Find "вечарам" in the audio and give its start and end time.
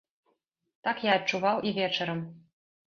1.81-2.29